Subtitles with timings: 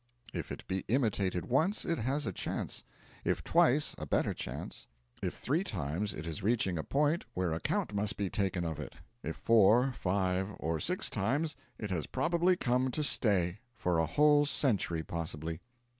[0.33, 2.83] If it be imitated once, it has a chance;
[3.23, 4.87] if twice a better chance;
[5.21, 8.95] if three times it is reaching a point where account must be taken of it;
[9.21, 14.43] if four, five, or six times, it has probably come to stay for a whole
[14.47, 15.61] century, possibly.